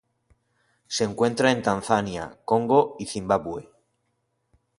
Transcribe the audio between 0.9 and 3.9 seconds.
encuentra en Tanzania, Congo y Zimbabue.